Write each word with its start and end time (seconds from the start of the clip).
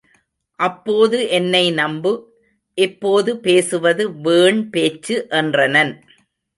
அப்போது 0.59 1.29
என்னை 1.29 1.71
நம்பு, 1.71 2.13
இப்போது 2.77 3.37
பேசுவது 3.37 4.03
வீண் 4.21 4.69
பேச்சு 4.69 5.27
என்றனன். 5.29 5.93